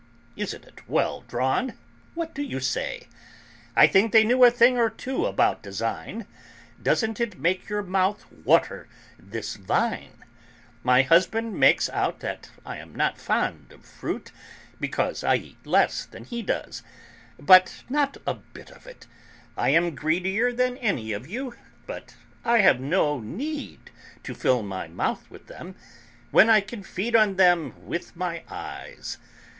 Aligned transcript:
Isn't 0.35 0.65
it 0.65 0.89
well 0.89 1.21
drawn? 1.27 1.77
What 2.15 2.33
do 2.33 2.41
you 2.41 2.59
say? 2.59 3.07
I 3.75 3.85
think 3.85 4.11
they 4.11 4.23
knew 4.23 4.43
a 4.43 4.49
thing 4.49 4.79
or 4.79 4.89
two 4.89 5.27
about 5.27 5.61
design! 5.61 6.25
Doesn't 6.81 7.19
it 7.21 7.37
make 7.37 7.69
your 7.69 7.83
mouth 7.83 8.25
water, 8.43 8.87
this 9.19 9.57
vine? 9.57 10.25
My 10.81 11.03
husband 11.03 11.53
makes 11.59 11.87
out 11.91 12.19
that 12.21 12.49
I 12.65 12.77
am 12.79 12.95
not 12.95 13.19
fond 13.19 13.71
of 13.73 13.85
fruit, 13.85 14.31
because 14.79 15.23
I 15.23 15.35
eat 15.35 15.67
less 15.67 16.07
than 16.07 16.23
he 16.23 16.41
does. 16.41 16.81
But 17.39 17.83
not 17.87 18.17
a 18.25 18.33
bit 18.33 18.71
of 18.71 18.87
it, 18.87 19.05
I 19.55 19.69
am 19.69 19.93
greedier 19.93 20.51
than 20.51 20.77
any 20.79 21.13
of 21.13 21.27
you, 21.27 21.53
but 21.85 22.15
I 22.43 22.57
have 22.61 22.79
no 22.79 23.19
need 23.19 23.91
to 24.23 24.33
fill 24.33 24.63
my 24.63 24.87
mouth 24.87 25.29
with 25.29 25.45
them 25.45 25.75
when 26.31 26.49
I 26.49 26.59
can 26.59 26.81
feed 26.81 27.15
on 27.15 27.35
them 27.35 27.85
with 27.85 28.15
my 28.15 28.41
eyes. 28.49 29.19